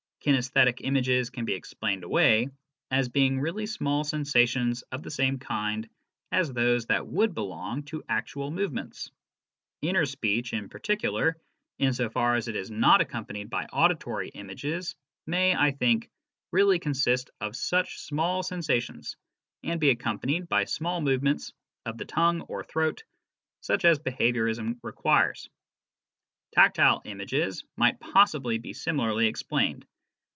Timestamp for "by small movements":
20.47-21.51